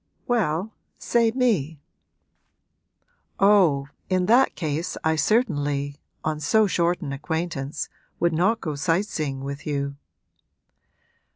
[0.27, 1.79] 'Well, say me.'
[3.39, 7.87] 'Oh, in that case I certainly on so short an acquaintance
[8.19, 9.97] would not go sight seeing with you.'